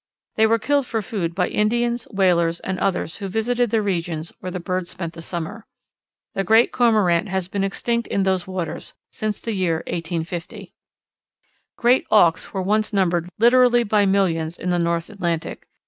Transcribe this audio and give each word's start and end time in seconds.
They 0.35 0.47
were 0.47 0.57
killed 0.57 0.87
for 0.87 1.03
food 1.03 1.35
by 1.35 1.47
Indians, 1.49 2.05
whalers, 2.09 2.59
and 2.61 2.79
others 2.79 3.17
who 3.17 3.27
visited 3.27 3.69
the 3.69 3.83
regions 3.83 4.33
where 4.39 4.51
the 4.51 4.59
birds 4.59 4.89
spend 4.89 5.11
the 5.11 5.21
summer. 5.21 5.67
The 6.33 6.43
Great 6.43 6.71
Cormorant 6.71 7.29
has 7.29 7.47
been 7.47 7.63
extinct 7.63 8.07
in 8.07 8.23
those 8.23 8.47
waters 8.47 8.95
since 9.11 9.39
the 9.39 9.55
year 9.55 9.83
1850. 9.85 10.73
Great 11.77 12.07
Auks 12.09 12.51
were 12.51 12.63
once 12.63 12.91
numbered 12.91 13.29
literally 13.37 13.83
by 13.83 14.07
millions 14.07 14.57
in 14.57 14.69
the 14.69 14.79
North 14.79 15.07
Atlantic. 15.11 15.67